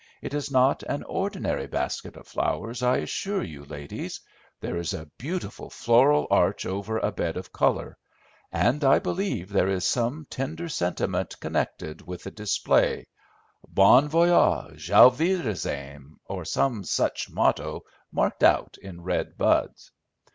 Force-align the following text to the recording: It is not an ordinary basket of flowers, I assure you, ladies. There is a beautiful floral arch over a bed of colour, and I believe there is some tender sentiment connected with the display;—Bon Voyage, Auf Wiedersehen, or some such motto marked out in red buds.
It 0.23 0.33
is 0.33 0.49
not 0.49 0.81
an 0.89 1.03
ordinary 1.03 1.67
basket 1.67 2.17
of 2.17 2.27
flowers, 2.27 2.81
I 2.81 2.97
assure 2.97 3.43
you, 3.43 3.63
ladies. 3.65 4.19
There 4.59 4.75
is 4.77 4.95
a 4.95 5.05
beautiful 5.19 5.69
floral 5.69 6.25
arch 6.31 6.65
over 6.65 6.97
a 6.97 7.11
bed 7.11 7.37
of 7.37 7.53
colour, 7.53 7.99
and 8.51 8.83
I 8.83 8.97
believe 8.97 9.49
there 9.49 9.67
is 9.69 9.85
some 9.85 10.25
tender 10.27 10.67
sentiment 10.69 11.39
connected 11.39 12.01
with 12.01 12.23
the 12.23 12.31
display;—Bon 12.31 14.09
Voyage, 14.09 14.89
Auf 14.89 15.19
Wiedersehen, 15.19 16.15
or 16.25 16.45
some 16.45 16.83
such 16.83 17.29
motto 17.29 17.83
marked 18.11 18.43
out 18.43 18.77
in 18.81 19.01
red 19.01 19.37
buds. 19.37 19.91